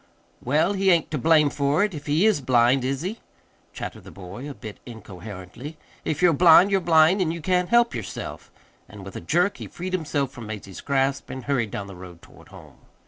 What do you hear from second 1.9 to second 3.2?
if he is blind, is he?"